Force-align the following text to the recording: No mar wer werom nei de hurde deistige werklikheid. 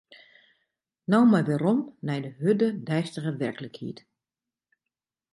No 1.11 1.17
mar 1.31 1.45
wer 1.47 1.59
werom 1.63 1.79
nei 2.05 2.19
de 2.23 2.31
hurde 2.39 2.69
deistige 2.87 3.31
werklikheid. 3.43 3.99